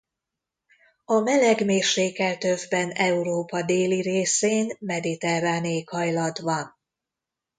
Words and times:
A 1.05 1.19
meleg 1.19 1.65
mérsékelt 1.65 2.43
övben 2.43 2.89
Európa 2.91 3.61
déli 3.63 4.01
részén 4.01 4.75
mediterrán 4.79 5.65
éghajlat 5.65 6.39
van. 6.39 6.77